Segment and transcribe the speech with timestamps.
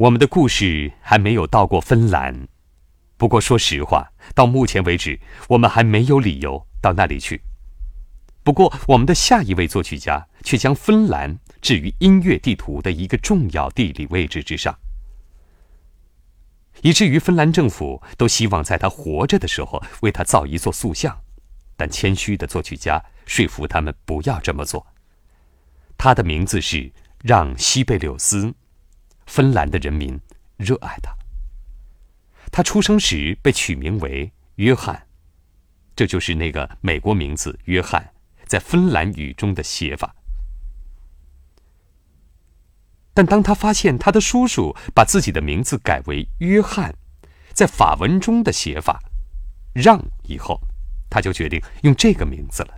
[0.00, 2.48] 我们的故事还没有到过芬兰，
[3.18, 7.42] 不过说实话，到目前为止，我们还没有理由到那里去。
[8.42, 14.78] 不过，我们的下一位作曲家却将芬兰置于音乐地图的一个重要地理位置之上，
[16.80, 21.20] 以至于芬兰政府都希望在他活着的时候为他造一座塑像，
[21.76, 24.86] 但谦虚的作曲家说服他们不要这么做。
[25.98, 26.90] 他的名字是
[27.22, 28.54] 让·西贝柳斯。
[29.30, 30.20] 芬兰的人民
[30.56, 31.16] 热爱他。
[32.50, 35.06] 他出生时被取名为约翰，
[35.94, 38.12] 这就是那个美国名字约翰
[38.44, 40.16] 在芬兰语中的写法。
[43.14, 46.92] 但当他发现他的叔叔把自己的名字改为约翰，
[47.52, 49.00] 在法文中的写法
[49.72, 50.60] 让以后，
[51.08, 52.74] 他就决定用这个名字了。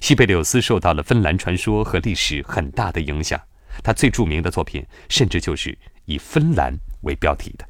[0.00, 3.38] 西贝柳斯受到了芬兰传说和历史很大的影响。
[3.82, 7.66] 他最著名的作品，甚至就是以芬兰为标题的。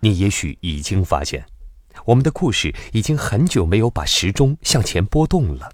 [0.00, 1.44] 你也许已经发现，
[2.06, 5.72] 我们的故事已经很久没有把时钟向前拨动了。